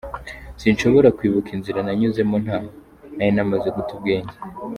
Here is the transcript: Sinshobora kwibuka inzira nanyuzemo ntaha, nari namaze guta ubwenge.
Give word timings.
Sinshobora 0.61 1.13
kwibuka 1.17 1.49
inzira 1.55 1.79
nanyuzemo 1.85 2.35
ntaha, 2.43 2.67
nari 3.15 3.31
namaze 3.35 3.67
guta 3.75 3.91
ubwenge. 3.97 4.33